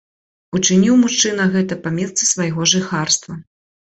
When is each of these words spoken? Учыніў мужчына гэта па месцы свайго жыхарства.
Учыніў 0.59 0.95
мужчына 1.01 1.45
гэта 1.57 1.77
па 1.83 1.93
месцы 1.99 2.29
свайго 2.31 2.61
жыхарства. 2.75 3.37